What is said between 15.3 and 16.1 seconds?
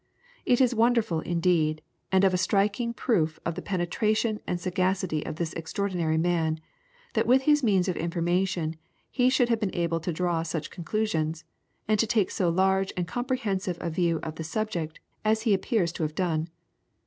he appears to